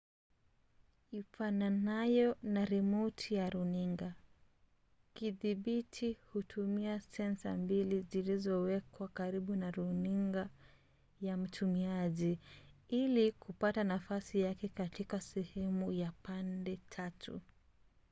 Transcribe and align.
ifananayo 1.19 2.29
na 2.53 2.61
rimoti 2.71 3.35
ya 3.39 3.49
runinga 3.49 4.09
kidhibiti 5.13 6.17
hutumia 6.33 6.99
sensa 7.01 7.57
mbili 7.57 8.01
zilizowekwa 8.01 9.07
karibu 9.07 9.55
na 9.55 9.71
runinga 9.71 10.49
ya 11.21 11.37
mtumiaji 11.37 12.39
ili 12.87 13.31
kupata 13.31 13.83
nafasi 13.83 14.39
yake 14.41 14.67
katika 14.67 15.21
sehemu 15.21 15.91
ya 15.93 16.11
pande 16.23 16.79
tatu 16.89 17.41